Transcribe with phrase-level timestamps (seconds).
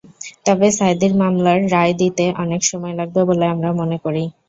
[0.45, 4.23] তবে সাঈদীর মামলার রায় দিতে অনেক সময় লাগবে বলে আমরা মনে করি।